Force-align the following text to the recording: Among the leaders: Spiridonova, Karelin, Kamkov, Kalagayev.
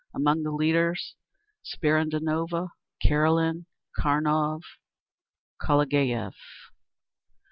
Among 0.15 0.41
the 0.41 0.49
leaders: 0.49 1.13
Spiridonova, 1.63 2.69
Karelin, 3.05 3.67
Kamkov, 3.95 4.63
Kalagayev. 5.61 6.33